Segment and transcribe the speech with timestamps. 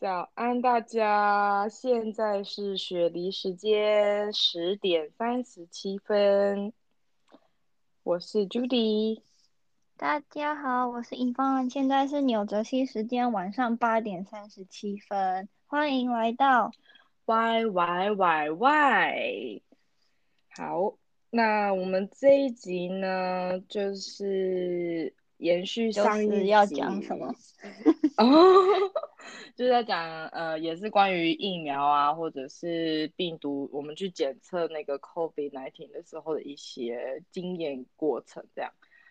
[0.00, 1.68] 早安，大家！
[1.68, 6.72] 现在是雪梨时间十点三十七分。
[8.04, 9.22] 我是 Judy。
[9.96, 15.48] 大家好，我是尹芳，现在是纽泽西时间晚上八点三十七分。
[15.66, 16.70] 欢迎来到
[17.24, 19.62] Y Y Y Y。
[20.50, 20.94] 好，
[21.28, 27.34] 那我们这一集呢，就是延续上一集要讲什么？
[28.18, 28.26] 哦，
[29.56, 38.70] 就是在讲呃，也是关于疫苗啊，或者是病毒，我们去检测那个 COVID nineteen 的时候的一些经验过程这样。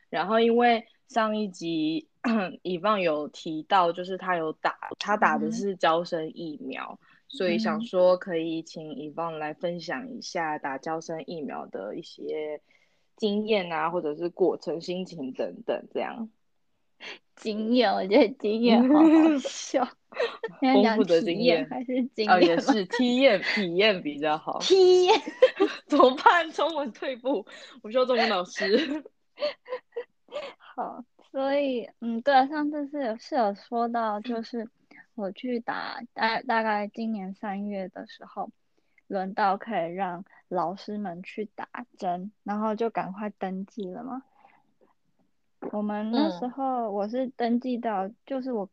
[0.10, 2.08] 然后因为上一集
[2.64, 12.62] 以放有提到，就是他有打，他打的是交生疫苗，所以想说可以请以放来分享一下打交生疫苗的一些
[13.18, 16.30] 经验啊，或者是过程、心情等等这样。
[17.36, 19.88] 经验，我觉得经验好好 笑。
[20.60, 22.42] 丰富的经验还是经验？
[22.42, 24.58] 也是体验，体验比较好。
[24.60, 25.22] 体验
[25.86, 26.50] 怎么办？
[26.52, 27.46] 中文退步，
[27.84, 29.04] 我需要中文老师。
[30.76, 34.68] 好，所以嗯，对啊，上次是有是有说到，就是
[35.14, 38.50] 我去打大大概今年三月的时候，
[39.06, 44.24] 轮到可以让老师们去打针，然后就赶快登记了嘛。
[45.72, 48.70] 我们那时候我是登记到，就是我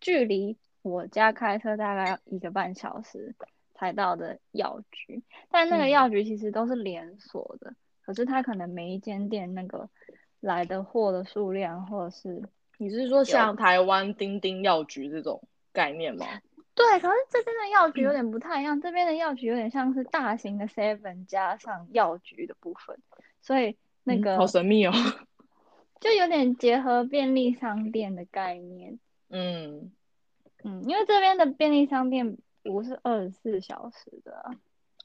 [0.00, 3.34] 距离我家开车大概一个半小时
[3.74, 9.88] 才到的药局，但那个药局其实都是连锁的，可是它可能每一间店那个
[10.40, 12.42] 来的货的数量，或者是
[12.78, 15.42] 你是说像台湾丁丁药局这种
[15.72, 16.26] 概念吗？
[16.74, 22.96] 对，可是这边的药局有点不太一样，这边的药局有点像是大型的 seven 加上药局的部分，
[23.40, 24.92] 所以那个好神秘哦。
[26.00, 28.98] 就有点结合便利商店的概念，
[29.30, 29.90] 嗯
[30.62, 34.52] 嗯，因为这边的便利商店不是二十四小时的，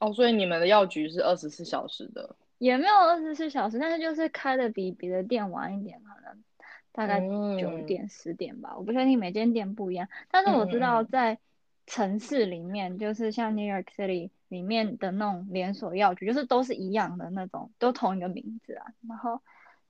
[0.00, 6.44] 哦，所以你们的药局是二十四小时的，也没有二十四小时，但是就是开的比别的店晚一点，可能
[6.92, 7.20] 大概
[7.58, 11.38] 九点十点吧，我不确定每间店不一样，但是我知道在
[11.86, 19.40] 城市里面，就是像 New York City 里面的那种连锁药局，就是都是一样的那种，都同一个名字啊，然后。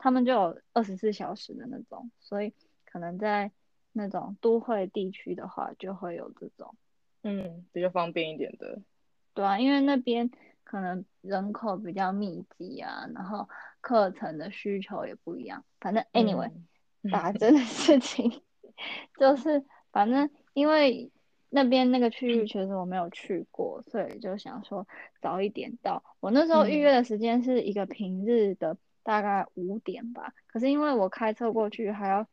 [0.04, 2.52] 他们就有二十四小时的那种，所以
[2.84, 3.50] 可能在
[3.90, 6.74] 那种都会地区的话，就会有这种，
[7.22, 8.82] 嗯，比较方便一点的。
[9.32, 10.30] 对啊，因为那边
[10.62, 13.48] 可能人口比较密集啊，然后
[13.80, 15.64] 课程的需求也不一样。
[15.80, 16.52] 反正 anyway，
[17.10, 18.42] 打针的事情
[19.18, 21.10] 就是，反正因为
[21.48, 24.86] 那边那个区域其实我没有去过，所以就想说
[25.22, 26.04] 早一点到。
[26.20, 28.76] 我那时候预约的时间是一个平日的。
[29.04, 32.26] 大概五点吧，可是因为我开车过去还要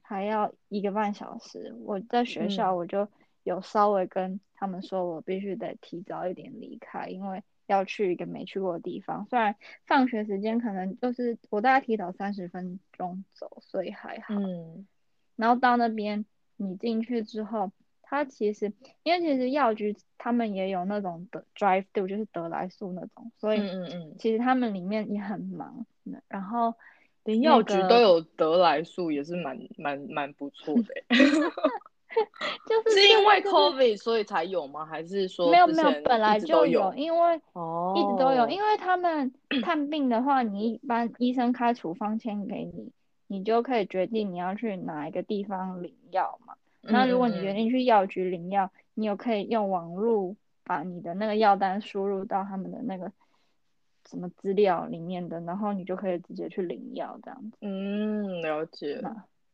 [0.00, 3.06] 还要一个半小时，我在学校我就
[3.42, 9.26] 有稍微跟他们说，我必须得提早一点离开，因为要去一个没去过的地方。
[9.28, 9.54] 虽然
[9.86, 14.34] 放学时间可能就是我大概提早三十分钟走，所以还好。
[14.36, 14.86] 嗯，
[15.36, 16.24] 然后到那边
[16.56, 17.70] 你进去之后。
[18.14, 18.70] 它其实，
[19.04, 25.86] 因为其实药局他们也有那种的 drive through，就是得来速那种，所以嗯嗯其实他们里面也很忙。
[26.28, 26.74] 然后
[27.24, 30.84] 连药局都有得来速，也是蛮蛮蛮不错的。
[32.68, 34.84] 就是是因为 COVID 所以才有吗？
[34.84, 39.32] 还是说没有没有，本来就有，因为哦一直都有，因为他们
[39.64, 42.92] 看病的话，你一般医生开处方签给你，
[43.28, 46.54] 你就可以决定你要去哪一个地方领药嘛。
[46.82, 53.10] 那如果你决定去药局领药，你有可以用网络把你的那个药单输入到他们的那个
[54.08, 57.58] 什么资料里面的，然后你就可以直接去领药这样子。
[57.60, 59.00] 嗯，了解。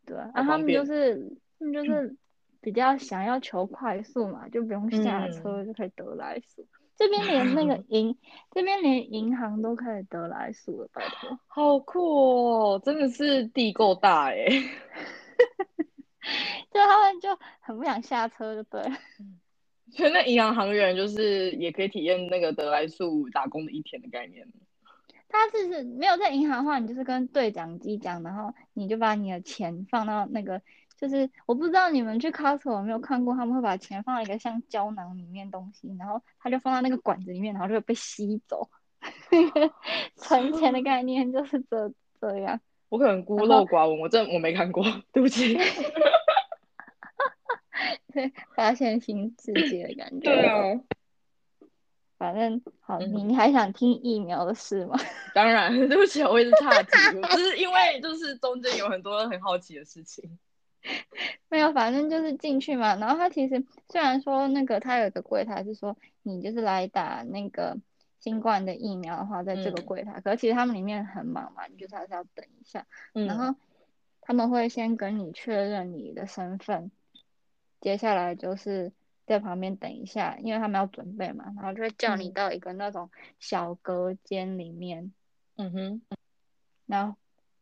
[0.04, 2.16] 对，啊他们就是他们就是
[2.60, 6.66] 比较想要求快速嘛，就不用下车就可以得来速。
[6.96, 8.16] 这边连那个 银，
[8.50, 11.38] 这边连银行都可以得来速了，拜托。
[11.46, 12.00] 好酷
[12.46, 14.46] 哦，真的是地够大哎。
[16.70, 18.82] 就他们就很不想下车，就对。
[19.90, 24.46] 所以那银行行员就是也可以体验那个德来速打工的一天的概念。
[25.28, 30.62] 他只是没有在银行的话，你就是跟对讲机讲，然后你就把你的钱放到那个，
[30.98, 38.70] 就是我不知道你们去 Costco 有没有看过，他们会把钱放在一个像胶囊里面东西，然后他就放到那个管子里面，然后就会被吸走。
[40.16, 42.58] 存钱的概念就是这这样。
[42.88, 44.82] 我可能孤陋寡闻，我真我没看过，
[45.12, 45.58] 对不起。
[48.12, 50.30] 对， 发现新世界的感觉。
[50.30, 50.80] 对啊。
[52.18, 54.98] 反正好，你你还想听疫苗的事吗？
[55.32, 56.90] 当然， 对不起，我也是岔题，
[57.30, 60.38] 就是因为就是中间有很多很好奇的事情。
[61.48, 62.96] 没有，反正就是进去嘛。
[62.96, 67.76] 然后他其实虽然说那个他有一个柜台是说你就是来打那个
[68.18, 72.84] 新冠的疫苗的话，在这个柜台，可是其实他们里面很忙嘛，你就是还是要等一下。
[73.12, 73.54] 然后
[74.22, 76.90] 他们会先跟你确认你的身份，
[77.80, 78.92] 接下来就是
[79.26, 85.12] 在旁边等一下，因为他们要准备嘛，然后就会叫你到一个那种小隔间里面。
[85.56, 86.02] 嗯哼，
[86.86, 87.16] 然后。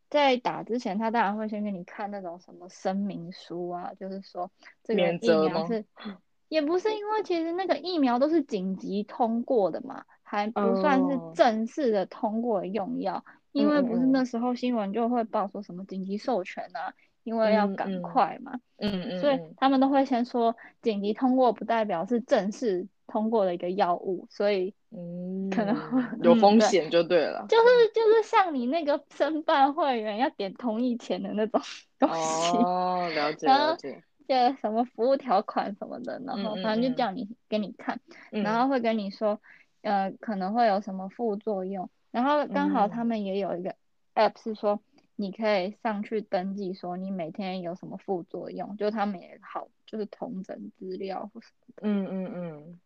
[0.09, 4.49] 在打之前，他当然会先给你看那种什么声明书啊，就是说
[4.81, 5.83] 这个疫苗是，
[6.47, 16.93] 也不是因为其实那个疫苗都是紧急通过的嘛，还不算是正式的通过用药，因为不是那时候新闻就会报说什么紧急授权啊，
[17.27, 22.87] 因为要赶快嘛，嗯嗯，所以他们都会先说紧急通过不代表是正式。
[23.09, 25.73] 通过的一个药物，所以嗯，可能
[26.21, 27.45] 有风险就对了。
[27.47, 27.63] 就是
[27.95, 31.61] 就是像你那个申办会员要点同意前的那种
[31.97, 34.03] 东西哦，了解了解。
[34.27, 37.97] 就什么服务条款什么的，然后反正就叫你给你看，
[38.29, 39.39] 然后会跟你说，
[39.83, 43.73] 呃，可能会有什么副作用，然后刚好他们也有一个
[44.15, 44.81] app 是说
[45.17, 51.81] 你可以上去登记，说你每天有什么副作用，就他们也好，就是同整资料或什么的。
[51.81, 52.79] 嗯嗯嗯。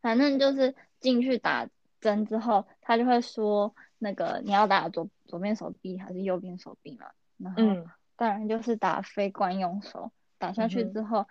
[0.00, 1.68] 反正就是进去打
[2.00, 7.06] 针之后，他就会说那个你要打左左边手臂还是右边手臂嘛？
[7.38, 10.12] 然后当然就是打非惯用手。
[10.38, 11.26] 打下去之后，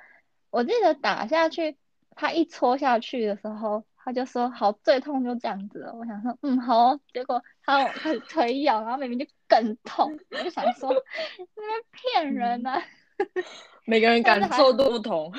[0.52, 1.78] 我记得打下去，
[2.12, 5.94] 他一戳下去的时候，他就说好最痛就这样子了。
[5.94, 12.72] 我想说嗯好，结果他开始推咬，然后明明就更痛，我就想说那骗人呢。
[13.86, 15.32] 每个人感受都不同。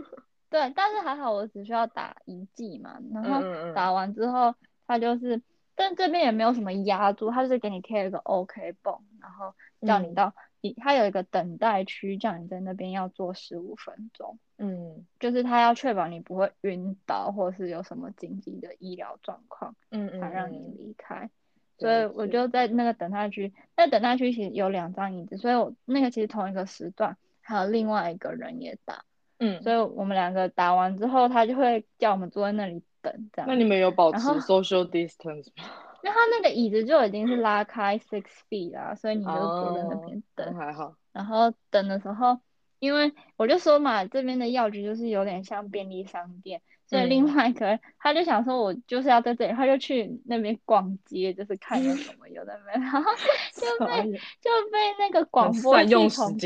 [0.50, 4.54] 对，但是还好，我只需要打一剂嘛，然后打完之后，
[4.86, 5.40] 他就是，
[5.74, 9.54] 但这边也没有什么压住，他就是给你贴一个 OK 绷，然后
[9.86, 21.30] 叫你到，你他有一个等待区，叫你在那边要坐十五分钟，嗯，就是他要确保你不会晕倒，或是有什么紧急的医疗状况，嗯嗯，才让你离开，
[21.78, 29.04] 所以我就在那个等待区，那等待区其实有两张椅子，所以我那个其实同一个时段还有另外一个人也打。
[29.40, 33.48] 嗯，所以我们两个打完之后，他就会叫我们坐在那里等，这样。
[33.48, 35.64] 那你们有保持 social distance 吗？
[36.02, 40.54] 那他那个椅子就已经是拉开 six feet 啦，所以你就坐在那边等。
[40.56, 40.94] 还好。
[41.12, 42.38] 然后等的时候，
[42.78, 53.02] 因为我就说嘛，这边的药局就是有点像便利商店，所以另外一个人他就想说，我就是要在这里，他就去那边逛街，就是看有什么有的没，然后
[53.54, 54.02] 就被
[54.40, 56.36] 就被那个广播系统。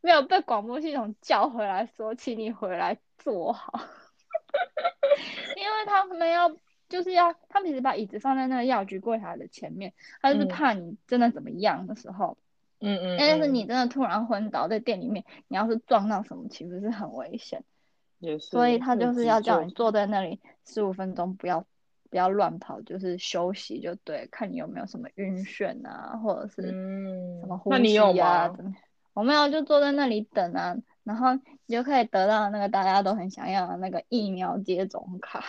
[0.00, 3.80] 没有被广播系统叫回来，说请你回来坐好，
[5.56, 6.48] 因为他们要
[6.88, 9.92] 就是要他们其实把椅子放在那个药局柜台的前面，
[10.22, 12.38] 他就是怕你真的怎么样的时候，
[12.80, 17.62] 嗯嗯，但是你真的突然昏倒在店里面，你要是撞到什么，其实是很危险，
[18.18, 21.66] 也是，所以他就是要叫你坐在那里十五分钟，不要
[22.10, 26.70] 不要乱跑，就是休息就对，看你有没有什么晕眩啊，或者是
[27.42, 28.54] 什么呼吸啊。
[29.12, 31.34] 我没有，就坐在那里等啊，然后
[31.66, 35.44] 你就可以得到那个大家都很想要的那个疫苗接种卡。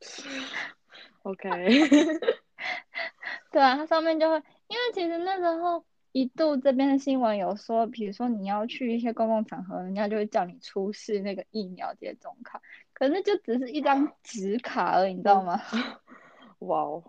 [1.22, 1.48] OK，
[3.50, 4.36] 对啊，它上面就会，
[4.68, 12.60] 因为其实那时候一度这边的新闻有说，比如说你要去一些公共场合，人家就会叫你出示那个疫苗接种卡，
[12.92, 15.60] 可是就只是一张纸卡而已，你知道吗？
[16.60, 17.02] 哇哦，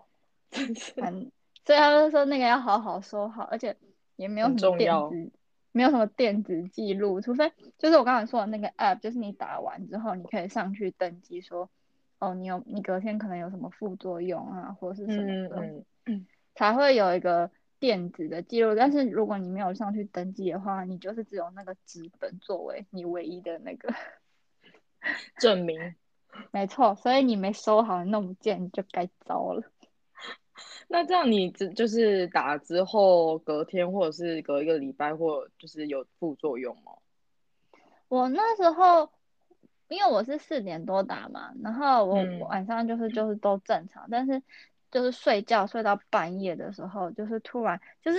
[1.00, 1.30] 很，
[1.64, 3.76] 所以他就说那个要好好收好，而且
[4.16, 5.32] 也没有什么电子。
[5.70, 11.70] 没有什么电子记录，除非就是我刚才说的那个 app，就是你打完之后，你可以上去登记说，
[12.18, 15.84] 哦，你有你隔天可能有什么副作用啊，或者是什么的，
[16.54, 18.74] 才会有一个电子的记录。
[18.74, 23.94] 但是如果你没有上去登记的话，你就是只有那个纸本作为你唯一的那个
[25.38, 25.94] 证明。
[26.50, 29.62] 没错，所以你没收好，弄不见就该糟了。
[30.88, 36.92] 那这样你只就是打之后隔天或者是隔一个礼拜或就是有副作用吗？
[38.08, 39.10] 我那时候
[39.88, 42.16] 因为我是四点多打嘛，然后我
[42.46, 44.42] 晚上就是就是都正常，但是
[44.90, 48.18] 就是睡觉睡到半夜的时候，就是突然就是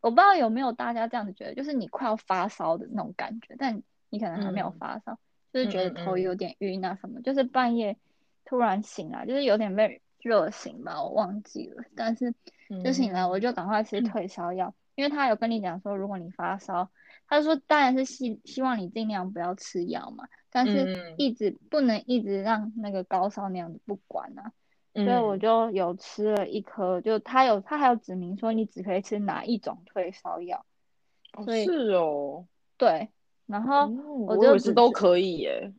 [0.00, 5.18] 我不知道有没有大家这样子觉得，就是你快要发烧的那种感觉，但你可能还没有发烧，
[5.52, 7.96] 就是觉得头有点晕啊什么，就是半夜
[8.44, 10.00] 突然醒来，就是有点被。
[10.20, 12.34] 热醒吧，我忘记了，但是
[12.84, 16.90] 就醒来我就赶快吃退烧药，因为他有跟你讲说，如果你发烧，
[17.28, 24.52] 他说当然是希希望你尽量不要吃药嘛，但是一直不能一直让那个高烧那样子不管啊，
[24.94, 30.64] 所以我就有吃了一颗，就他有他还有指明说你只可以吃哪一种退烧药，
[31.46, 33.10] 是哦，对，
[33.46, 33.86] 然后
[34.26, 35.72] 我就是都可以耶。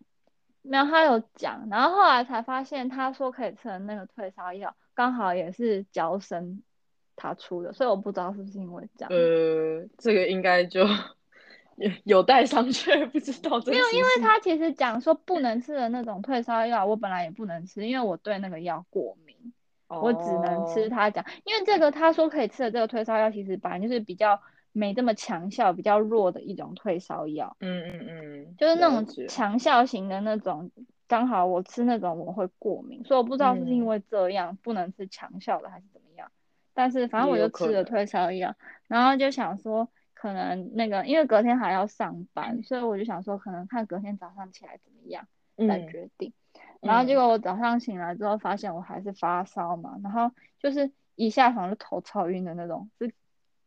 [0.61, 6.61] 没有，他有讲，然后后来才发现，他说可以吃的那个退烧药，刚好也是娇生
[7.15, 9.09] 他出的，所以我不知道是不是因为这样。
[9.09, 10.85] 呃，这个应该就
[11.79, 13.59] 有 有待商榷，不知道。
[13.65, 19.35] 没有，因为他其实讲说不能吃的那种退烧药，我本来也不能吃，因为我对那个药过敏，
[19.87, 24.39] 我只能吃他讲，因为这个他说可以吃的这个退烧药，其实本来就是比较。
[24.71, 27.57] 没这么强效，比较弱的一种退烧药。
[27.59, 30.69] 嗯嗯嗯，就是那种强效型的那种，
[31.07, 36.31] 刚好我吃那种我会过敏，所以我不知道是因为这样不能吃强效的还是怎么样。
[36.75, 38.55] 但是反正我就吃了退烧药，
[38.87, 46.33] 然后就想说可能那个，因为隔天还要上班，所以我就想说可能看隔天早上起来怎么样再决定。
[46.81, 53.13] 然后结果我早上醒来之后发现我还是发烧嘛，然后就是一下床就头超晕的那种，是。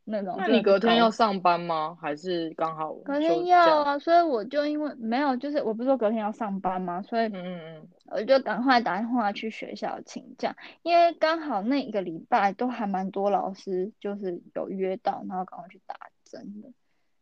[0.05, 1.97] 那种，那你隔天要上班吗？
[2.01, 3.99] 还是刚好隔天要啊？
[4.01, 7.01] 所以我就因为没有，就是我不是说隔天要上班吗？
[7.03, 15.95] 所以嗯嗯嗯，我就赶快打电话去学校请假，因为刚好那一个礼拜都还蛮多老师就是有约到，然后赶快去打
[16.33, 16.73] 针的。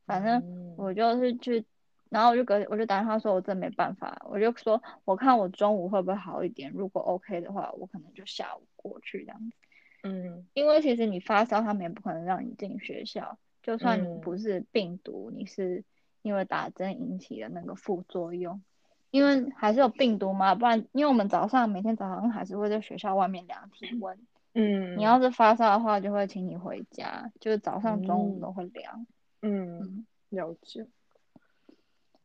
[0.07, 1.64] 反正我就是去，
[2.09, 9.57] 然后我就隔我就打电话说，我真没办法，我就说我看我中午会不会好一点，如果 OK 的话，我可能就下午过去这样子。
[10.02, 13.38] 嗯，因为其实你发烧，他们也不可能让你进学校。
[13.62, 15.85] 就算你不是病毒，你是
[16.23, 18.62] 因为打针引起的那个副作用，
[19.11, 20.55] 因为还是有病毒嘛。
[20.55, 24.19] 不然，因为我们早上每天早上还是会在学校外面量体温。
[24.54, 29.07] 嗯，你要是发烧的话，就会请你回家，就是早上、中午都会量。
[29.42, 30.87] 嗯，了解。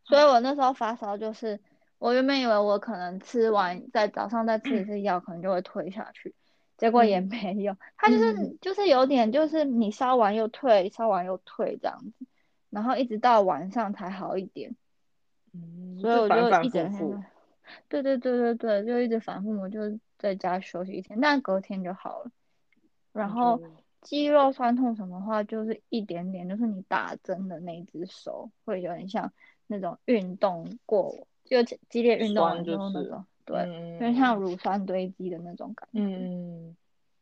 [0.03, 1.59] 所以我那时候发烧，就是
[1.97, 6.35] 我原本以为我可能吃完在早上再吃一次药，可能就会退下去。
[6.77, 12.25] 结果也没有，它就是就是有点，就是你烧完又退，烧完又退这样子，
[12.69, 14.75] 然后一直到晚上才好一点。
[15.53, 17.25] 嗯，所以我就一整天，
[17.87, 22.31] 对对对对对，就一直反复，我就在家休息一天，但隔天就好了。
[23.13, 23.61] 然后
[24.01, 29.31] 肌肉酸痛什么的话，就是一点点，就是你打针的那只手会有点像
[29.67, 33.25] 那种运动过，就激烈运动完之后那种。
[33.45, 35.99] 对，就像乳酸堆积的那种感觉。
[35.99, 36.75] 嗯，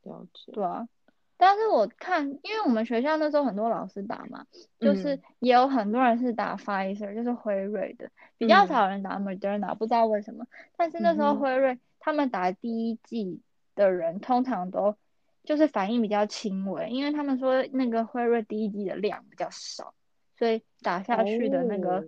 [0.03, 0.53] 了解。
[0.53, 0.87] 对啊，
[1.35, 4.45] 但是我看，因为我们学校那时候很多老师打嘛，
[4.79, 10.47] 就是也有很多人是打 Pfizer，就是辉瑞的，比较少人打 Moderna，不知道为什么。
[10.77, 13.39] 但是那时候辉瑞他们打第一剂
[13.75, 14.97] 的人，通常都
[15.45, 19.93] 就是反应比较轻微，因为他们说那个辉瑞第一剂的量比较少，
[20.37, 22.05] 所以打下去的那个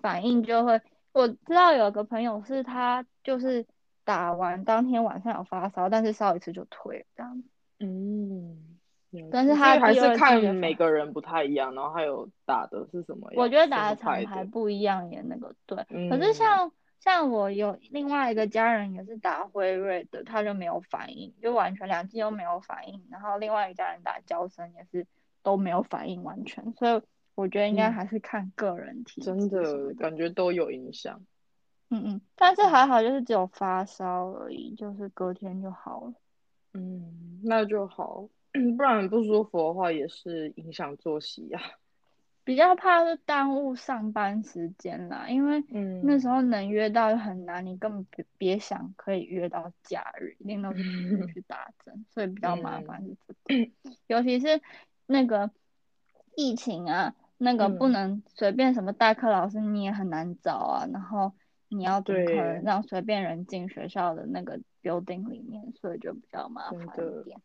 [0.00, 0.80] 反应就会。
[1.12, 3.64] 我知道有个朋友是他就是
[4.04, 7.44] 打完当天晚上有发烧，但是烧一次就退了这样。
[7.78, 8.78] 嗯，
[9.30, 13.30] 但是他还是看每个人不太一样，然后还有打的是什么？
[13.36, 15.78] 我觉得打的厂牌不一样也那个对。
[16.10, 23.06] 可是像像我有另外一个家人也是打辉瑞的，他就没有反应，就完全两剂都没有反应。
[23.10, 25.06] 然后另外一家人打娇生也是
[25.42, 27.02] 都没有反应完全，所以。
[27.38, 31.24] 我觉得应该还是看个人体质，真的感觉都有影响。
[31.88, 36.14] 嗯嗯，但是还好，就是只有发烧而已，就是隔天就好了。
[36.74, 38.28] 嗯，那就好，
[38.76, 41.60] 不然不舒服的话也是影响作息呀。
[42.48, 45.62] 比较怕是耽误上班时间啦，因为
[46.02, 50.82] 那时候能约到很难，你根本别别想可以约到假日，一定都是
[51.34, 53.14] 去打针，所以比较麻烦是
[53.44, 53.70] 这个，
[54.06, 54.62] 尤其是
[55.04, 55.50] 那个
[56.34, 57.14] 疫情啊。
[57.40, 61.34] 那个不能随便什么代课老师你也很难找啊，然后
[61.68, 67.38] 你要怎么可能让随便人进学校的那个 building 里面，所以就比较麻烦一点。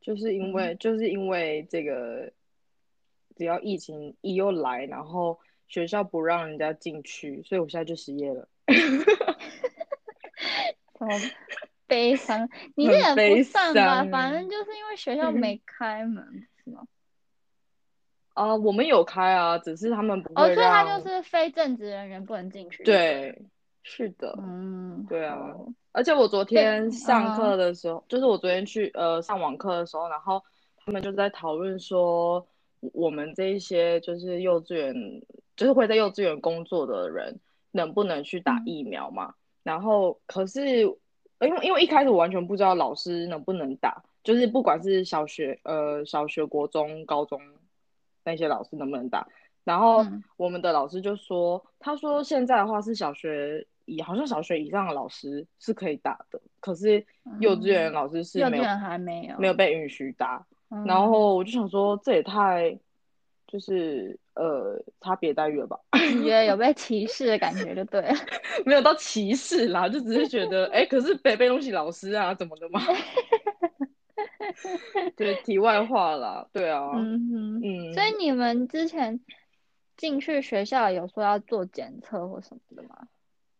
[0.00, 2.32] 就是因为就是因为这个，
[3.40, 8.46] 只要疫情一又来，然后学校不让人家进去，所以我现在就失业了。
[10.98, 11.06] 好
[11.86, 16.82] 悲伤，你这也不算吧，反正就是因为学校没 开门，是吗？
[18.34, 22.84] 啊，我们有开啊，只是他们不会哦，所以他就是非正职人员不能进去。
[22.84, 23.40] 对，
[23.82, 25.56] 是的，嗯，对啊。
[25.92, 30.44] 而且我昨天上课的时候，就是我昨天去呃上网课的时候，然后
[30.76, 32.46] 他们就在讨论说，
[32.80, 35.22] 我们这一些就是幼稚园，
[35.56, 37.38] 就是会在幼稚园工作的人，
[37.70, 39.34] 能不能去打疫苗嘛？
[39.62, 47.40] 然后可是，因为因为一开始我完全不知道老师能不能打，就是不管是小学呃小学、国中、高中。
[48.22, 49.26] 那些老师能不能打？
[49.64, 50.04] 然后
[50.36, 57.04] 我们的老师就说，他说现在的话是小学以好像小学以上的老师是可以打的，可是
[57.40, 60.46] 幼稚园老师是没有还没有没没有被允许打。
[60.86, 62.78] 然后我就想说，这也太
[63.46, 65.76] 就是呃差别待遇了吧？
[66.14, 68.14] 你觉得有被歧视的感觉就对了。
[68.64, 72.80] 没有到歧视啦，就只是觉得，哎，可是北北东西老师啊，怎么的嘛？
[75.16, 77.92] 对，题外话啦，对啊，嗯哼，嗯。
[77.92, 79.18] 所以你们之前
[79.96, 82.96] 进去学校有说要做检测或什么的吗？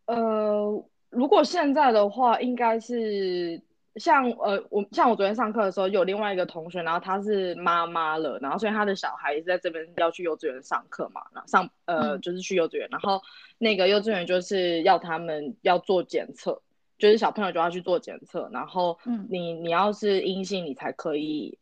[0.05, 3.61] 呃，如果现在的话，应该是。
[3.95, 13.21] 像呃，我像我昨天上课的时候，有另外一个同学，然后他是妈妈了，然后所以他的小孩也是在这边要去幼稚园上课嘛，然后上呃就是去幼稚园，然后
[13.57, 16.61] 那个幼稚园就是要他们要做检测，
[16.97, 18.97] 就是小朋友就要去做检测，然后
[19.29, 21.57] 你你要是阴性，你才可以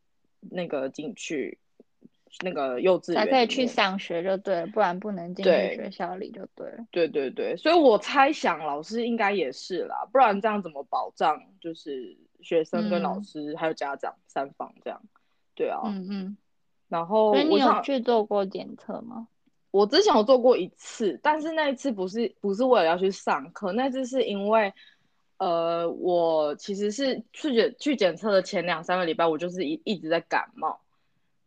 [0.52, 1.58] 那个进去
[2.42, 6.68] 那个幼稚园，才可以去上学就对，不然不能进去学校里就对。
[6.92, 11.42] 对对对，所以我猜想老师应该也是啦，不然这样怎么保障？
[11.60, 12.18] 就是。
[12.42, 15.02] 学生跟老师还有家长三方这样，
[15.56, 16.38] 对啊，嗯嗯，
[16.88, 19.28] 然后你有去做过检测吗？
[19.72, 24.74] 我之前有做过一次，但是那一次不是不是为了要去上课，那次是因为，
[25.38, 30.80] 呃，我其实是去检去检测的前两三个礼拜，我就是一一直在感冒，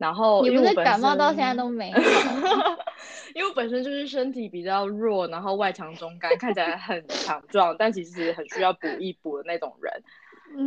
[0.02, 2.00] 然后你不是感冒到现在都没好，
[3.36, 10.02] 因为我本身就是身体比较弱，然后外强中干，看起来很强壮，但其实很需要补一补的那种人。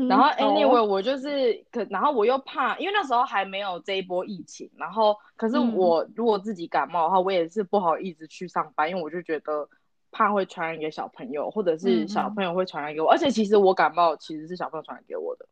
[0.09, 9.67] 然后 anyway 我就是可，然后我又怕，因为那时候还没有这一波疫情，然后可是我如果自己感冒的话，我也是不好意思去上班，因为我就觉得
[10.11, 15.45] 怕会传染给小朋友，或者是小朋友会传染给我，而且其实我感冒其实是小朋友传染给我的，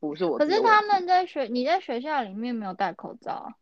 [0.00, 0.38] 不是我。
[0.38, 3.52] 可是他们在学，你在学校里面没有戴口罩？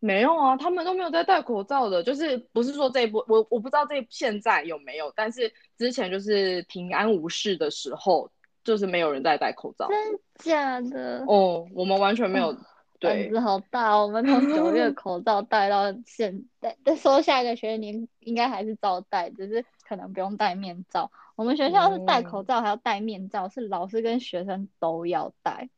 [0.00, 8.30] 没有啊，他们都没有在戴口罩的，就是不是说这一波，我我不知道这现在有没有，但是之前就是平安无事的时候。
[8.64, 11.22] 就是没有人在戴口罩，真假的？
[11.28, 12.56] 哦，我们完全没有。
[12.98, 21.10] 胆子好大，我们从九月 口罩戴到现在，再说下一个学年应该还是照戴，只是可能不用戴面罩。
[21.36, 25.68] 我们学校是戴口罩还要戴面罩，是老师跟学生都要戴，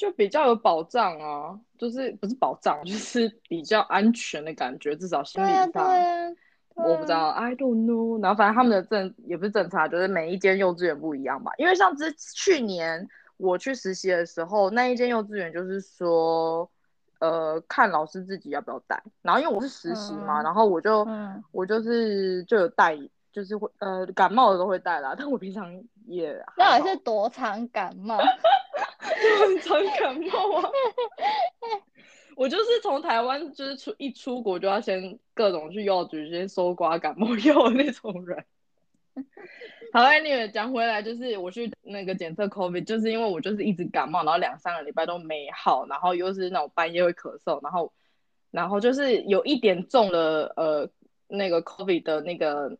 [0.00, 5.86] 就比较有保障啊，就是不是保障， 就是比较安全的感觉，至少心理上。
[6.74, 8.22] 我不知道，I don't know。
[8.22, 11.52] 然后反正他们的政也不是政策，就是每一间幼稚园不一样吧。
[11.58, 16.66] 因为像之去年我去实习的时候，那一间幼稚园就是说，
[17.18, 19.02] 呃，看老师自己要不要带。
[19.20, 21.06] 然后因为我是实习嘛，然后我就
[21.52, 22.96] 我就是就有带，
[23.30, 25.14] 就是会呃感冒的都会带啦。
[25.18, 25.70] 但我平常
[26.06, 28.16] 也那也是多常感冒，
[29.46, 30.70] 很常感冒啊。
[32.36, 38.44] 我就是从台湾，就是出一出国就要先各种去药局先搜刮感冒药的那种人。
[39.92, 47.92] 好，Anyway，讲回来，就是我去那个检测 COVID，就是因为我就是一直感冒，然后两三个礼拜都没好，然后又是那种半夜会咳嗽，然后
[48.50, 50.88] 然后就是有一点中了呃
[51.26, 52.78] 那个 COVID 的那个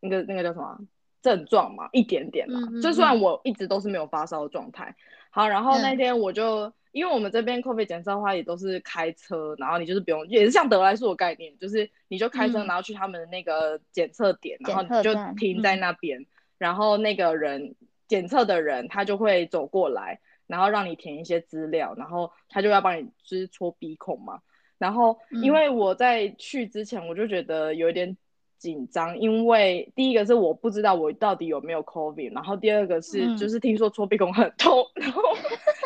[0.00, 0.78] 那个那个叫什么
[1.22, 2.58] 症状嘛，一点点嘛。
[2.82, 4.96] 就算我一直都是没有发烧的状态。
[5.30, 6.72] 好，然后那天我就。
[6.92, 16.26] 因为我们这边 COVID 检测的话，也都是开车，然后你就是不用，也是像德莱素的概念，就是你就开车，然后去他们的那个检测点，然后你就停在那边，
[16.58, 17.76] 然后那个人
[18.08, 24.40] 检测的人他就会走过来，然后让你填一些资料，然后他就要帮你就是戳鼻孔嘛。
[24.76, 28.16] 然后因为我在去之前我就觉得有点
[28.60, 35.20] 紧张，因为第一个是我不知道我到底有没有 COVID，然后第二个是就是听说搓鼻孔很痛， 然后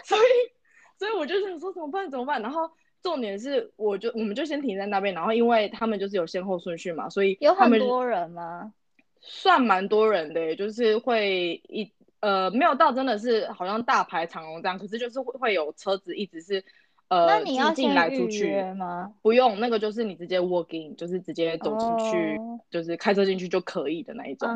[0.04, 0.54] 所以。
[0.96, 2.70] 所以我就想说怎么办怎么办，然后
[3.02, 8.72] 重点是我就我们就先停在那边，然后因为他们就是有先后顺序嘛，所以有很多人吗？
[9.20, 16.64] 算蛮多人的，就是会一呃没有到真的是好像大排长龙这样，可是就是会会有车子一直是。
[17.08, 19.12] 呃，那你要进来出去吗？
[19.20, 22.40] 不用，那个就是你直接 walk in，就是直接走进去，
[22.70, 24.48] 就是开车进去就可以的那一种。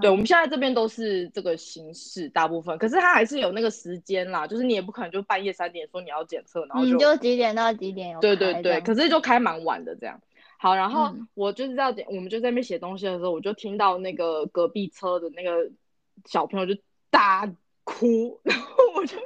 [0.00, 2.76] 对，我们现在这边都是这个形式，大部分。
[2.76, 8.18] 可是它还是有那个时间啦，就是你也不可能就半夜三点说你要检测，然后就就几点到几点？
[8.20, 10.20] 对对对，可是就开蛮晚的这样。
[10.58, 15.70] 好，然后我就是在我们就在那边写东西的时候，我就听到那个隔壁车的那个
[16.26, 16.74] 小朋友就
[17.10, 17.48] 大
[17.84, 19.16] 哭，然后我就。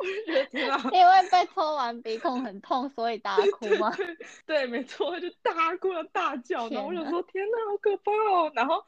[0.00, 3.92] 我就觉得天啊， 因为被抽完鼻孔很痛，所以大哭吗？
[4.46, 6.68] 对，没错，就大哭大叫。
[6.70, 8.50] 然后我想说，天哪，好可怕哦！
[8.54, 8.82] 然后，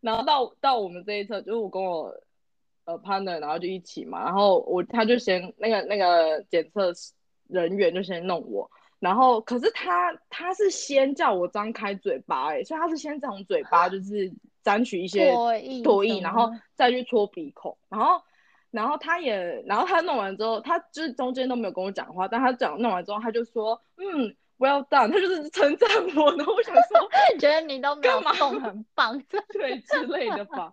[0.00, 2.12] 然后到到我们这一侧，就是我跟我
[2.84, 4.24] 呃 partner，然后就一起嘛。
[4.24, 6.92] 然后我他就先那个那个检测
[7.48, 14.32] 人员就先弄我，然后可是他他是先叫我张开嘴巴，哎，所以他是先从嘴巴就是
[14.64, 18.20] 沾取一些唾液，然后再去搓鼻孔，然后。
[18.76, 19.34] 然后他也，
[19.66, 27.08] 然后他弄完之后，他就是中间都没有跟我讲话，但他讲弄完之后，他就说，嗯，well done，他就是称赞我，然后我想说，
[27.40, 29.18] 觉得你都没有干嘛动很棒，
[29.52, 30.70] 对之类的吧。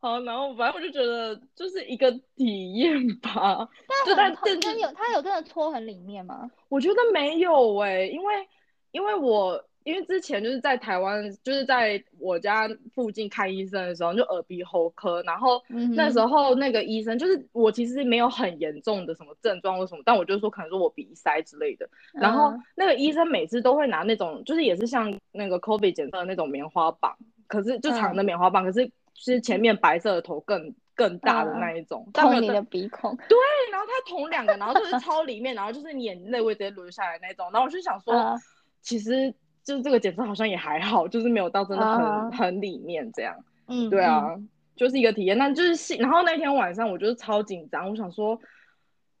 [0.00, 3.66] 好，然后反正我就觉得就是一个体验吧。
[4.04, 6.50] 就但但很有他有真的戳很里面吗？
[6.68, 8.48] 我觉得没有哎、因为
[8.90, 27.16] 因为我因为之前就是在台湾，就是在我家附近看医生的时候，就耳鼻喉科，然后嗯那时候那个医生就是我其实没有很严重的什么症状或什么，但我就说可能说我鼻塞之类的，然后嗯那个医生每次都会拿那种就是也是像那个 COVID 检测的那种棉花棒，
[27.46, 33.36] 可是就长的棉花棒，可是是前面白色的头更更大的那一种，捅你的鼻孔，对，
[33.70, 37.50] 然后他捅两个，然后就是超里面，然后就是你眼泪会直接流下来那种。
[37.52, 38.38] 然后我就想说， 嗯。
[38.84, 39.32] 其实
[39.64, 43.36] 就是这个检测好像也还好，就是没有到真的很、啊很里面这样。
[43.68, 45.38] 嗯，对啊，嗯，就是一个体验。
[45.38, 48.38] 那就是细，然后那天晚上我就是超紧张，我想说，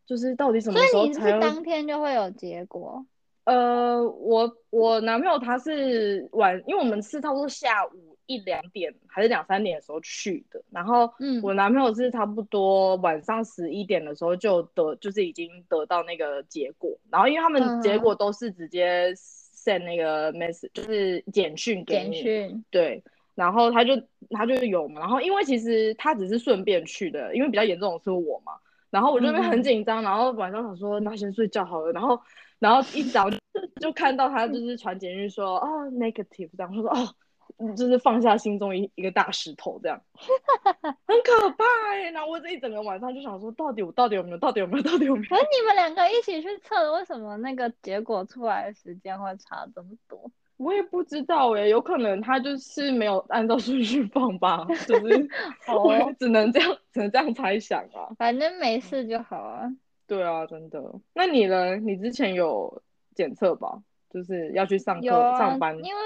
[0.04, 1.20] 就是到底什么所以你是？
[1.40, 3.06] 当天就会有结果，
[3.44, 19.12] 呃，我我男朋友他是晚，因为我们是差不多下午一两点还是两三点的时候去的，然后嗯我男朋友是差不多晚上十一点的时候就得，就是已经得到那个结果，然后因为他们结果都是直接
[19.62, 23.02] send 那个 message，就是简讯给简你，讯，对，
[23.34, 28.52] 然后他就他就有嘛，然后因为其实他只是顺便去的，因为比较严重的是我嘛，
[28.90, 32.20] 然后我就那边很嗯紧张，然后晚上想说那先睡觉好了，然后
[32.58, 33.38] 然后一早就
[33.80, 37.14] 就看到他就是传简讯说哦 negative 然后，我说哦。
[37.62, 40.00] 嗯就是放下心中一一个大石头，这样
[41.06, 45.36] 很可怕哎、然后我这一整个晚上就想说，到底我到底有没有，到底有没有，到底有没有可？
[45.36, 50.30] 是你们两个一起去测，为什么那个结果出来的时间会差这么多？
[50.58, 55.28] 我也不知道哎、有可能他就是没有按照顺序放吧，就是
[56.18, 58.14] 只能这样，只能这样猜想啊。
[58.16, 59.68] 反正没事就好啊。
[60.06, 60.80] 对啊，真的。
[61.14, 61.76] 那你呢？
[61.76, 62.82] 你之前有
[63.14, 63.80] 检测吧？
[64.10, 65.74] 就是要去上课、啊，上班。
[65.82, 66.00] 因为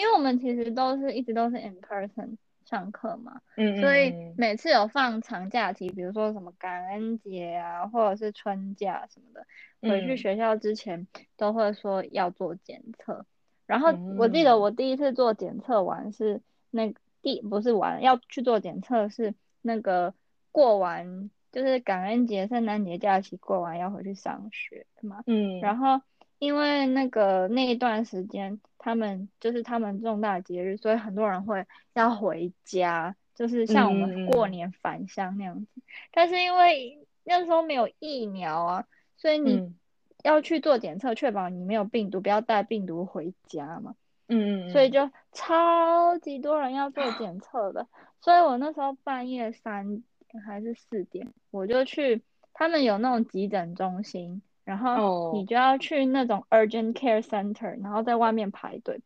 [0.00, 9.46] 因为我们其实都是一直都是 in person 上课嘛，嗯所以嗯每次有放长假期，比如说什么感恩节啊，或者是春假什么的，
[9.82, 10.16] 回去嗯。
[10.16, 13.26] 学校之前都会说要做检测。
[13.66, 14.60] 然后我记得嗯。
[14.60, 20.14] 我第一次做检测完是那第不是完要去做检测是那个
[20.50, 26.00] 过完就是感恩节、圣诞节假期过完要回去上学嘛，嗯，然后
[26.40, 35.82] 因为那个那一段时间，他们就是他们重大节日，所以很多人会要回家，就是像我们过嗯年返乡那样子。
[36.10, 39.76] 但是因为那时候没有疫苗啊，所以你嗯
[40.24, 43.94] 要去做检测，确保你没有病毒，不要带病毒回家嘛。
[44.28, 47.86] 嗯嗯，所以就超级多人要做检测的，
[48.20, 52.22] 所以我那时候半夜三点还是四点，我就去
[52.54, 59.00] 他们有那种急诊中心，然后哦你就要去那种 urgent care center，然后在外面排队。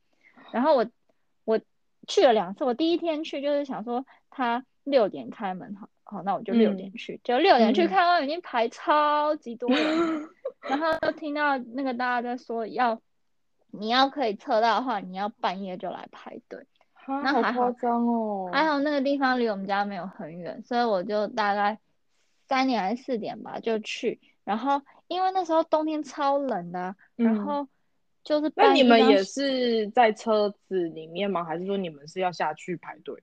[0.52, 0.86] 然后我
[1.46, 1.58] 我
[2.06, 10.28] 去了两次，我第一天去就是想说他六点开门，好好，那我就六点嗯去，就六点去嗯看到已经排超级多人了。
[10.68, 13.00] 然后就听到那个大家在说要，
[13.70, 16.66] 你要可以测到的话，你要半夜就来排队。
[17.06, 18.50] 那还好夸张哦。
[18.52, 21.78] 还好那个地方离我们家没有很远，所以我就大概
[22.48, 24.20] 三点还是四点吧就去。
[24.44, 27.68] 然后因为那时候冬天超冷的啊，然嗯后
[28.22, 31.44] 就是那你们也是在车子里面吗？
[31.44, 33.22] 还是说你们是要下去排队？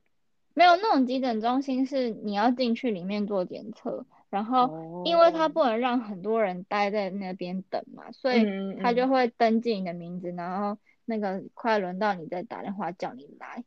[0.53, 8.45] 没有那种急诊中心是你要进去里面做检测，然后因为他哦不能让很多人待在那边等嘛，所以
[8.81, 13.63] 他就嗯会登记你的名字，然后那个快轮到你再打电话叫你来。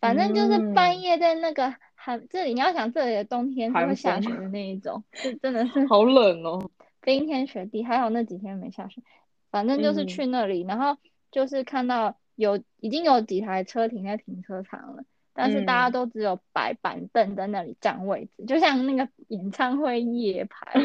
[0.00, 6.70] 反正就是半嗯夜在那个寒，这里你要想这里的冬天是会下雪的那一种，是真的是好冷哦。
[7.04, 9.02] 冰天雪地，还好那几天没下雪。
[9.50, 10.96] 反正就是嗯去那里，然后
[11.30, 20.80] 就是看到有已经有几台车停在停车场了，但是大家嗯都只有摆板凳在那里占位置，就像那个演唱会夜 排。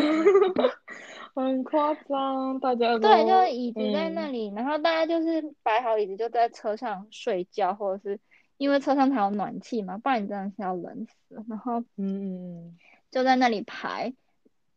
[1.36, 8.20] 很夸张，大家都对，就是椅子在那嗯里，然后大家就是摆好椅子就在车上睡觉，或者是
[8.58, 11.44] 因为车上才有暖气嘛，不然你真的是要冷死。
[11.48, 12.78] 然后嗯嗯
[13.10, 14.14] 就在那里排，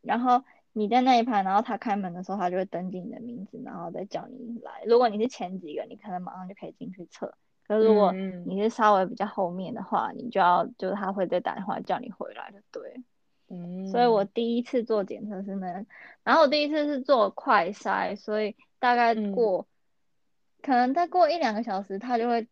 [0.02, 4.82] 然后你在那一排，然后他开门的时候，他就会登记你的名字，然后再叫你来。
[4.86, 7.34] 如果你是前几个，你可能马上就可以进去测。
[7.66, 13.02] 可是如果你是稍微比较后面的话，你就要就是他会再打电话叫你回来就对。
[13.48, 15.84] 嗯，所以我第一次做检测是那，
[16.24, 19.66] 然后我第一次是做快筛，所以大概嗯过，
[20.62, 22.48] 可能再过一两个小时，他就会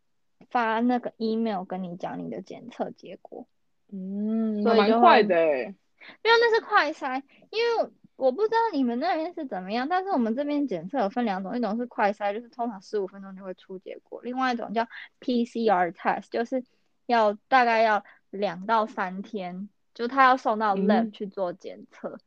[0.51, 3.47] 发那个 email 跟你讲你的检测结果。
[3.91, 5.75] 嗯，蛮快的哎。
[6.23, 14.87] 因为那是快筛，因为我不知道你们那边是怎么样，但是我们这边检测有分两种，一种是快筛，就是通常十五分钟就会出结果；，另外一种叫
[15.21, 16.63] PCR test，就是
[17.07, 22.19] 要大概要两到三天，就他要送到 lab 去做检测。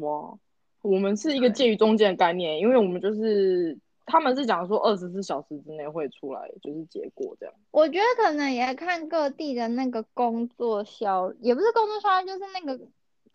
[0.00, 0.38] 哇，
[0.82, 7.54] 我们是一个介于中间的概念，因为我们就是他们是讲说二十四小时之内会出来，就是结果这样。
[7.70, 12.78] 我觉得可能也看各地的那个工作效，也不是工作效率，就是那个。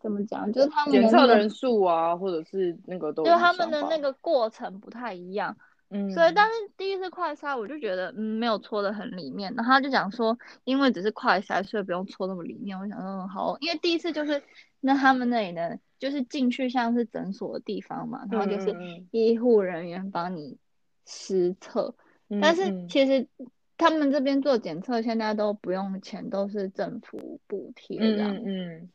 [0.06, 0.52] 怎么讲？
[0.52, 5.56] 就是他们检测人数啊，或者是那个都，就他们的那个过程不太一样。
[5.88, 9.52] 嗯，所以但是第一次快筛，我就觉得嗯没有搓的很里面。
[9.56, 12.78] 然后他就讲说，因为只是快筛，所以不用搓那么里面。
[12.78, 14.40] 我想说好，因为第一次就是
[14.78, 18.76] 那他们那里呢，就是进去像是诊所的地方嘛，然后就是
[19.10, 20.56] 医护人员帮你
[21.04, 21.96] 实测。
[22.40, 23.26] 但是其实
[23.76, 28.36] 他们这边做检测现在都不用钱，都是政府补贴这样。
[28.44, 28.88] 嗯。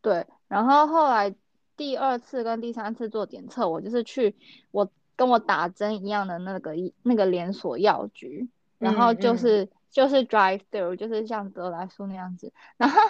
[0.00, 1.34] 对，然后后来
[1.78, 4.36] 第二次跟第三次做检测，我就是去
[4.70, 12.52] 我跟我打针一样的那个一那个连锁药局，然后就是就是 drive through，就是像德莱素那样子。
[12.76, 13.00] 然后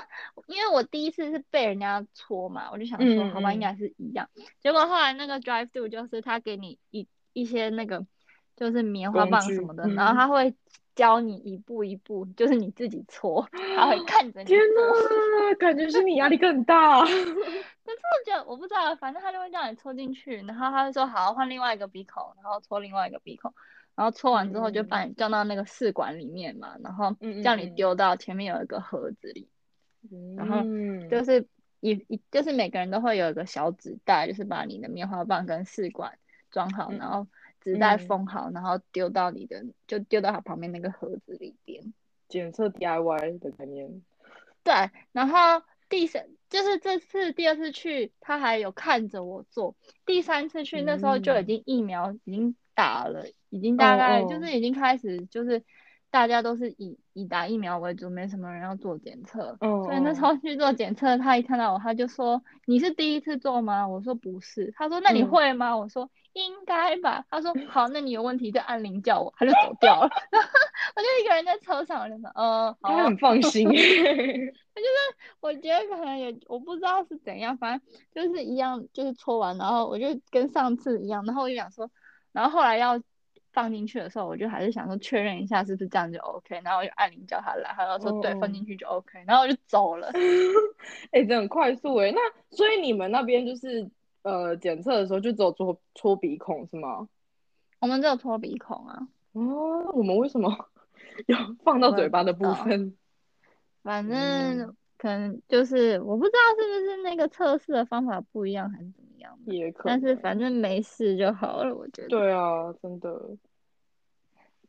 [0.46, 4.28] 因为我第一次是被人家戳嘛，我就想说好吧，应该是一样。
[4.60, 8.06] 结果后来那个 drive through 就是他给你一一些那个
[8.54, 10.54] 就是棉花棒什么的，然后他会。
[10.94, 14.46] 教你一步一步，就是你自己搓，他会看着你。
[14.46, 17.00] 天哪，感觉是你压力更大。
[17.84, 23.52] 但是就我不知道，反正他就会叫你搓进去，然后他就说好换另外一个鼻孔，然后搓另外一个鼻孔，
[23.94, 29.48] 然后搓完之后就把你叫到那个试管里面嘛，然后叫你丢到前面有一个盒子里，
[30.36, 30.62] 然后
[31.08, 31.46] 就是
[31.80, 36.18] 一一就是每个人都会有一个小纸袋，就是把你的棉花棒跟试管
[36.50, 37.26] 装好，然后。
[37.62, 41.94] 纸袋封好，然后丢到你的，就丢到它旁边那个盒子里边。
[42.28, 44.02] 检测 DIY 的概念。
[44.62, 44.74] 对，
[45.12, 49.74] 然后第三就是这次第二次去，他还有看着我做。
[50.06, 55.62] 第三次去那时候就已经疫苗已经打了，已经大概就是已经开始就是。
[56.12, 70.10] 大家都是以以打疫苗为主，没什么人要做检测，所以那时候去做检测，他一看到我，他就说：“你是第一次做吗？”我说：“不是。”他说：“那你会吗？”我说：“应该吧。”他说：“好，那你有问题就按铃叫我。”他就走掉了。
[70.94, 73.66] 我就一个人在车上，我就说：“嗯，他很放心。
[73.72, 77.80] ”他就是我觉得可能也我不知道是怎样，反
[78.12, 81.90] 正就是一样，就是搓完，然后我就跟上次一样，然后我就想说，
[82.32, 83.00] 然后后来要。
[83.52, 90.10] 放进去的时候，我就还是想说确认一下是不是这样就 OK，然后我就按铃叫他来，他说对，放进去就 OK，然后我就走了。
[91.12, 92.20] 哎，这很快速哎，那
[92.56, 93.88] 所以你们那边就是
[94.22, 97.08] 呃检测的时候就只有搓搓鼻孔是吗？
[97.80, 99.08] 我们只有搓鼻孔啊。
[99.32, 100.70] 哦，我们为什么
[101.26, 102.96] 要放到嘴巴的部分？
[103.82, 109.52] 反正可能就是我不知道是不是那个测试的方法不一样还是怎么。
[109.52, 112.08] 也可，但是反正没事就好了，我觉得。
[112.08, 113.20] 对啊，真的，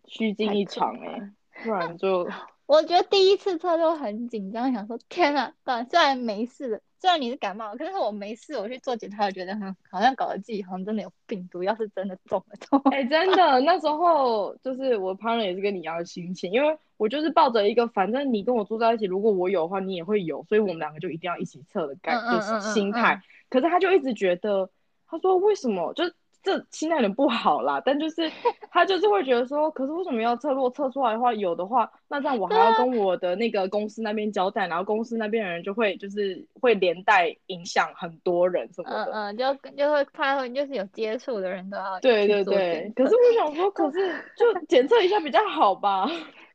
[0.06, 1.32] 虚惊一场哎，
[1.63, 2.28] 不然就。
[2.66, 5.54] 我觉得第一次测就很紧张，想说天啊，
[5.89, 23.22] 虽然没事的，虽然你是感冒，可是我没事，我去做检查，我觉得很好像搞得自己好像真的有病毒，要是真的中了，哎，真的，那时候就是我旁人也是跟你一样的心情，因为我就是抱着一个反正你跟我住在一起，如果我有的话，你也会有，所以我们两个就一定要一起测的感，就是心态。
[23.54, 24.68] 可是他就一直觉得，
[25.08, 26.04] 他说为什么就
[26.42, 27.80] 这心态有点不好啦？
[27.86, 28.28] 但就是
[28.72, 30.52] 他就是会觉得说，可是为什么要测？
[30.52, 39.12] 如果测出来的话，有的话，那这样我还要跟我的那个公司那边交代，然后公司那边的人就会就是会连带影响很多人什么的。
[39.13, 42.92] 嗯嗯，就就会怕会就是有接触的人都要 对对对。
[42.96, 46.08] 可是我想说，可是就检测一下比较好吧？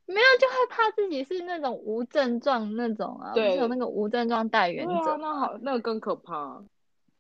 [0.04, 5.16] 没有，就害怕自己是那种无症状那种啊，对，有那个无症状带源者。
[5.20, 6.61] 那好，那个更可怕。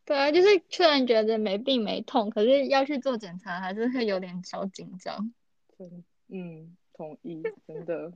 [0.08, 5.30] 对啊，就是虽然觉得没病没痛，可是要去做检查，还是会有点小紧张。
[6.30, 8.10] 嗯，同意，真的。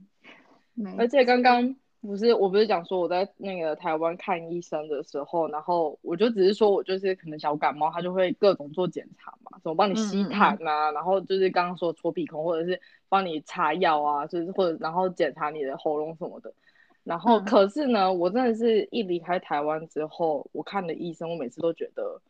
[0.97, 16.51] 而且刚刚不是我不是讲说我在那个台湾看医生的时候，然后我就只是说我就是可能小感冒，他就会各种做检查嘛，什么帮你吸痰啊，然后就是刚刚说搓鼻孔，或者是帮你擦药啊，就是或者然后检查你的喉咙什么的。
[17.03, 22.21] 然后，可是呢，我真的是一离开台湾之后，我看的医生，我每次都觉得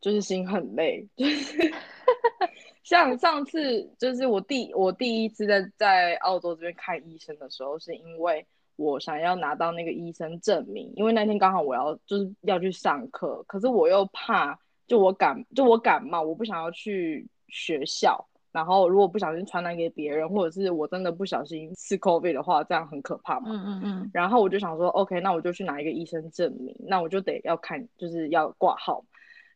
[0.00, 1.74] 就是心很累，就是
[2.84, 18.28] 像 上次，就是我第我第一次在在澳洲这边看医生的时候，是因为我想要拿到那个医生证明，因为那天刚好我要就是要去上课，可是我又怕就我感就我感冒，我不想要去学校。
[18.56, 23.50] 然后，如果不小心传染给别人，或者是我真的不小心是 COVID 的话，这样很可怕嘛。
[23.50, 24.10] 嗯嗯嗯。
[24.14, 29.04] 然后我就想说，OK，那我就去拿一个医生证明，那我就得要看，就是要挂号。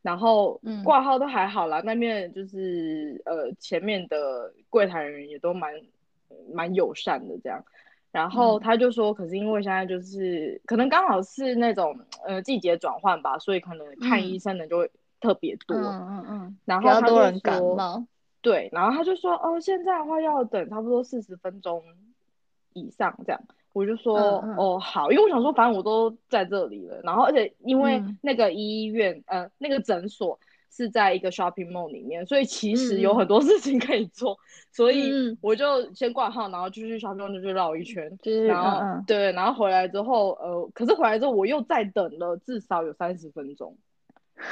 [0.02, 5.72] 然后挂号都还好啦，那边就是呃前面的柜台人员也都蛮
[6.52, 7.64] 蛮友善的这样。
[8.12, 15.74] 然后他就说，可是因为现在就是可能刚好是那种呃季节转换吧，所以可能看医生的就会特别多。
[15.74, 16.58] 嗯嗯嗯。
[16.66, 18.04] 然后他多人感冒。
[18.40, 21.82] 对，然后他就说，哦，现在的话要等差不多四十分钟
[22.72, 23.40] 以上这样。
[23.72, 24.18] 我就说，
[24.56, 27.00] 哦好，因为我想说，反正我都在这里了。
[27.02, 30.38] 然后而且因为那个医院呃那个诊所。
[30.72, 34.38] 是在一个 shopping mall 里面，所以其实有很多事情可以做，
[34.70, 43.76] 所以我就先挂号，然后就去 shopping mall 就去绕一圈，然后对，然后回来之后，呃，可是回来之后我又再等了至少有三十分钟。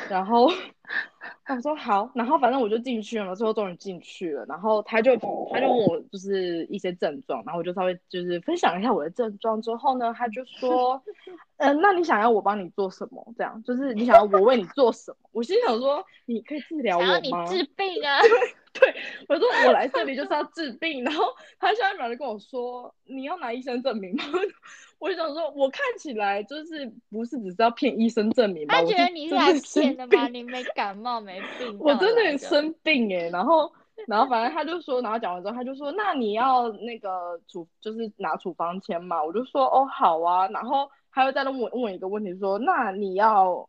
[0.09, 0.48] 然后
[1.44, 4.44] 他说好，然后反正我就进去了嘛，最后终于进去了。
[4.46, 11.03] 然后他就他就问我就是一些症状，然后我就稍微就是分享一下我的症状之后呢，他就说，
[11.59, 13.35] 嗯，那你想要我帮你做什么？
[13.37, 15.29] 这样就是你想要我为你做什么？
[15.33, 17.46] 我心想说，你可以治疗我吗？
[17.46, 18.20] 治病啊？
[18.72, 18.94] 对，
[19.29, 21.03] 我说我来这里就是要治病。
[21.03, 21.24] 然后
[21.59, 24.24] 他下一秒就跟我说，你要拿医生证明吗？
[24.98, 28.74] 我想说，我看起来就是不是只是要骗医生证明吧？
[28.74, 30.26] 他觉得你是来骗的吗？
[30.28, 31.78] 你没感冒没病？
[31.78, 33.28] 我真的生病哎！
[33.30, 33.72] 然后，
[34.08, 39.22] 然后反正他就说，然后讲完之后，他就说，那你要那个处，就是拿处方签嘛？
[39.22, 40.48] 我就说，哦，好啊。
[40.48, 43.68] 然后他又再问问我一个问题，说，那你要，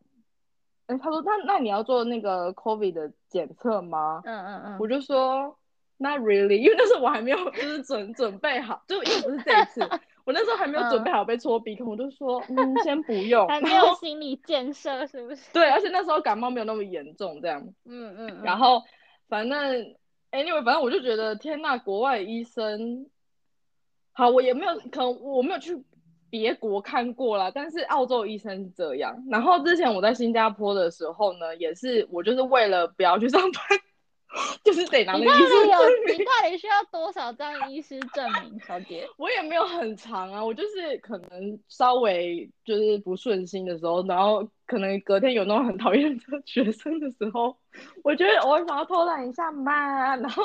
[0.87, 4.21] 哎，他说，那那你要做那个 COVID 的检测吗？
[4.25, 4.77] 嗯嗯嗯。
[4.79, 5.55] 我就说
[5.97, 9.87] ，Not really，因为那时候我还没有就是准准备好，就又不是这一次。
[10.29, 15.49] 我那时候还没有准备好被戳鼻孔，我就说嗯，先不用，还没有心理建设是不是？
[15.51, 17.67] 对，而且那时候感冒没有那么严重，这样。
[17.85, 18.41] 嗯嗯。
[18.43, 18.83] 然后
[19.27, 19.59] 反正
[20.31, 23.09] anyway，反正我就觉得天呐，国外医生，
[24.11, 25.83] 好，我也没有，可能我没有去
[26.29, 29.15] 别国看过啦，但是澳洲医生是这样。
[29.31, 33.63] 然后之前我在新加坡的时候呢，也是我就是为了不要去上班。
[34.63, 36.17] 就是得拿那医师证明。
[36.19, 39.07] 你到底需要多少张医师证明，小姐？
[39.17, 47.55] 我也没有很长啊，我就是可能稍微就是不顺心的时候，然后可能隔天有那种很讨厌的学生的时候，
[48.03, 50.15] 我觉得我想要偷懒一下嘛。
[50.15, 50.43] 然后，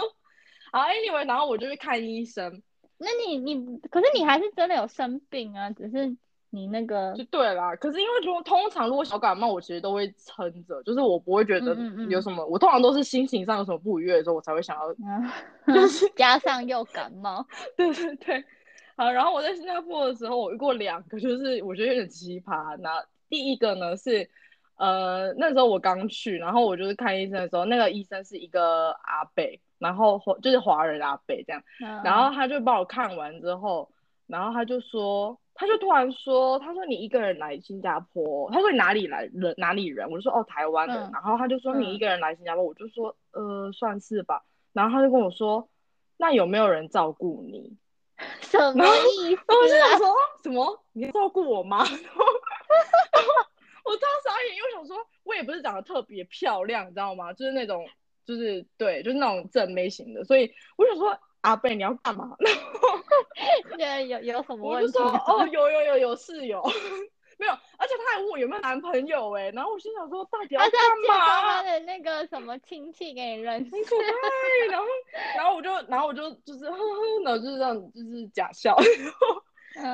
[0.73, 2.63] 好，anyway，然后我就去看医生。
[2.99, 6.17] 那你你可是你还是真的有生病啊，只是。
[6.55, 11.77] 你那个就对啦，可是因为如果通常如果小感冒，我其实都会撑着，就是我不会觉得
[12.09, 17.45] 有什么，我通常都是心情上有什么不愉悦的时候，我才会想要，就是加上又感冒，
[17.77, 18.45] 对对对，
[18.97, 22.77] 好，然后我在新加坡的时候，我遇过两个，就是我觉得有点奇葩。
[22.77, 24.31] 那第一个呢是，
[24.77, 31.63] 呃，那时候我刚去，然后我就是看医生的时候，那个医生是一个阿北，然后就是华人阿北这样，
[32.05, 33.91] 然后他就帮我看完之后，
[34.27, 35.39] 然后他就说。
[35.57, 44.43] 他就突然说：“他说你一个人来新加坡，他说你哪里来人哪里人？”我就说：“哦，台湾的。”然后他就说：“你一个人来新加坡？”我就说：“呃，算是吧。”
[44.75, 45.69] 然后他就跟我说
[46.19, 47.77] ：“那有没有人照顾你？
[48.43, 49.43] ”什么意思？
[49.47, 50.85] 我就想说什么？
[50.93, 51.79] 你照顾我吗？
[51.85, 51.95] 我超
[54.25, 57.33] 傻眼，因为想说我也不是长得特别漂亮，你知道吗？
[57.33, 57.87] 就是那种，
[58.27, 61.17] 就是对，就是那种正妹型的，所以我想说。
[61.45, 62.35] 阿贝，你要干嘛？
[62.41, 62.99] 然后
[63.77, 64.99] 现在有有什么问题？
[64.99, 66.63] 我就说哦，有有有有室友，
[67.39, 70.71] 没有，而且他还问我有没有男朋友哎，然后我心想说到底要干
[71.07, 71.41] 嘛？
[71.43, 73.71] 他的那个什么亲戚给你认识？
[73.71, 74.87] 对，然后
[75.37, 78.75] 然后我就然后我就就是呵呵，然后就是这样就是假笑，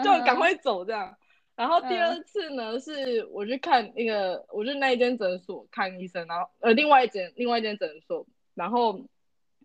[0.05, 1.13] 就赶快走这样。
[1.57, 9.01] 然后第二次呢，是我去看那个，我去那一间诊所看医生，然后呃另外一间另外一间诊所，然后。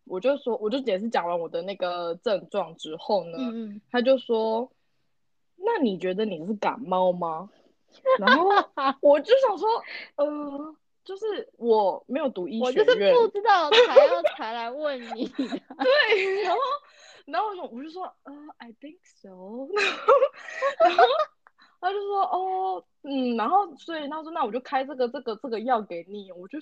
[0.05, 3.37] 我就说，我就解释讲完我的那个症状之后呢，
[3.91, 4.71] 他就说
[5.57, 7.49] ：“那你觉得你是感冒吗？”
[8.19, 8.49] 然后
[9.01, 9.67] 我就想说，
[10.15, 15.27] 呃，就是我没有读医学院，我就是不知道才要才来问你。
[15.35, 16.59] 对，然后
[17.25, 19.29] 然后我就说，呃，I think so。
[20.85, 21.03] 然后
[21.81, 26.59] 他就说，哦，嗯，然后所以他说，那我就开这个这个这个药给你，我就。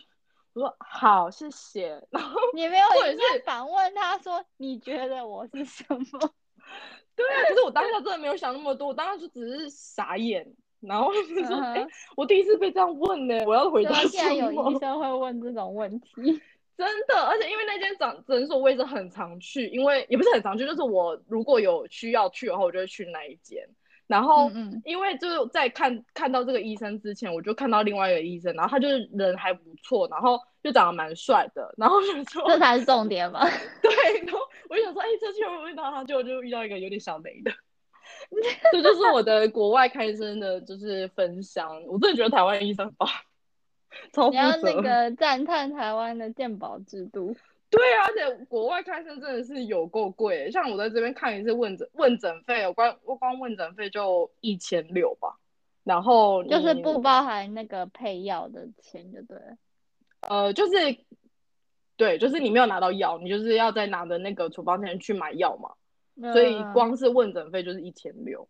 [0.53, 1.89] 我说好，谢谢。
[2.11, 6.33] 然后你没有也是反问他说，你觉得我是什么？
[7.15, 10.45] 对啊，可是我当下真的没有想那么多，我当时就只是傻眼，
[10.79, 11.85] 然后就说，哎，
[12.15, 14.33] 我第一次被这样问呢，我要回答什么？
[14.33, 16.41] 有 医生会问这种问题，
[16.77, 23.67] 真的，而且因为那间诊诊所我也是很常去，因为也不是很常去，就是我如果有需要去的话，我就会去那一间。
[24.07, 24.51] 然后，
[24.85, 33.47] 因为就是在看看到这个医生之前，我就看到另外一个医生，然后他就是人还不错，然后就长得蛮帅的，然后就说这才是重点嘛。
[33.81, 34.39] 对，然后
[34.69, 37.51] 我就想说，哎，这次会遇到他，就就遇到一个有点小雷的。
[38.71, 43.09] 这就是我的国外开医生的就是分享，我真的觉得台湾医生棒。
[44.11, 44.55] 超你要。
[44.57, 47.35] 那个赞叹台湾的健保制度。
[47.75, 55.37] 对啊，而且国外看诊真的是有够贵，像我在这边看一次问诊问诊费，我光我光问诊费就一千六吧，
[55.83, 59.57] 然后就是不包含那个配药的钱，就对了。
[60.29, 60.73] 呃就是
[61.97, 65.71] 对，就是你没有拿到药，你就是要再拿着那个处方签去买药嘛，
[66.31, 68.47] 所以嗯光是问诊费就是一千六。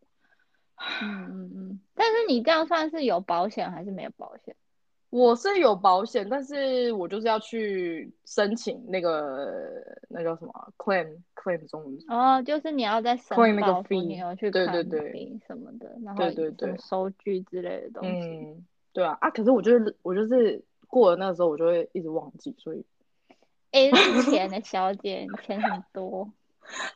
[1.02, 4.56] 嗯嗯嗯，但是你这样算是有保险还是没有保险？
[5.14, 18.28] 我是有保险，但是我就是要去申请那个那叫什么啊 claim claim 中文哦，就是你要在申 Claim 那个报说你 fee 有去对对对什么的，然后对对对收据之类的东西。
[18.28, 22.84] 嗯，对啊啊，可是我就是我就是过了那个时候，我就会一直忘记，所以
[23.70, 26.28] 哎， 之前的小姐，你钱很多，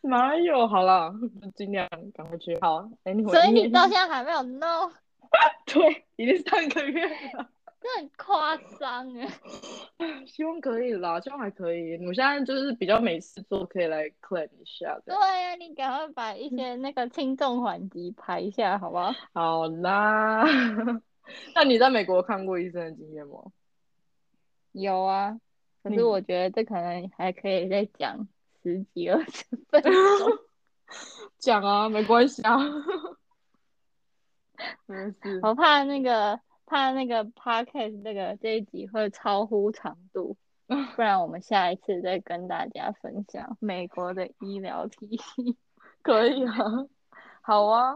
[0.01, 0.65] 哪有？
[0.67, 1.13] 好啦，
[1.55, 2.57] 尽量赶快去。
[2.61, 2.89] 好
[3.29, 4.91] 所以你到现在还没有弄，
[5.67, 7.05] 对，已经三个月
[7.37, 7.47] 了，
[7.79, 9.27] 这很夸张哎。
[10.27, 11.95] 希望可以啦，希望还可以。
[12.05, 15.13] 我现在就是比较没事做，可以来 claim 一下的。
[15.13, 19.11] 对呀、你赶快把一些那个轻重缓急排一下，好不好？
[19.33, 20.43] 好啦，
[21.55, 23.39] 那你在美国看过医生的经验吗？
[24.73, 25.39] 有啊，
[25.83, 28.27] 可是我觉得这可能还可以再讲
[28.63, 29.91] 十几二十分钟。
[31.39, 32.57] 讲啊，没关系啊，
[34.85, 35.39] 没事。
[35.43, 40.35] 我怕那个怕那个 podcast 这个这一集会超乎长度，
[40.67, 45.57] 不然我们下一次再跟大家分享美国的医疗体系。
[46.03, 46.53] 可以啊，
[47.41, 47.95] 好啊，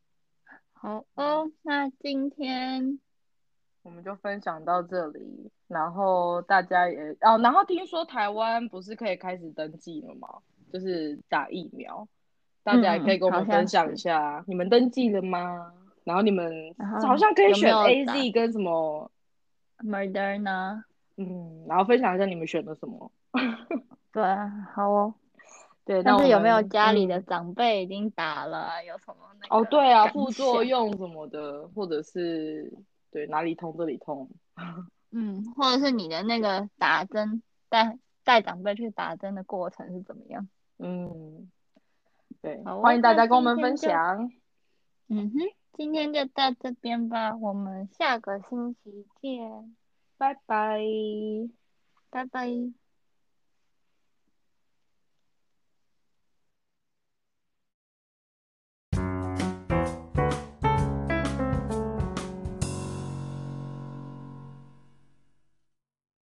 [0.72, 3.00] 好哦，那今天
[3.82, 5.50] 我们就分享到这里。
[5.66, 10.28] 然后大家也哦，然后听说台湾不是可以开始登记了吗？
[10.72, 12.06] 就是打疫苗，
[12.62, 15.72] 大家也可以跟我们分享一是下，你们登记了吗？
[16.08, 19.10] 然后你们好像可以选 A 打 Z 跟什么
[19.84, 20.82] ，Moderna，
[21.18, 23.12] 嗯，然后分享一下你们选的什么。
[24.10, 25.14] 对啊，好哦。
[25.84, 28.82] 对，但是有没有家里的嗯长辈已经打了啊？
[28.82, 32.72] 有什么那哦，对啊，副作用什么的，或者是
[33.10, 34.30] 对哪里痛这里痛，
[35.12, 40.48] 嗯，或者是你的那个打针带带长辈去打针的过程是怎么样？
[40.78, 41.50] 嗯，
[42.40, 44.30] 对，欢迎大家跟我们分享，
[45.08, 45.40] 嗯哼，
[45.78, 49.76] 今天就到这边吧，我们下个星期见，
[50.16, 50.80] 拜拜。
[52.10, 52.48] 拜拜。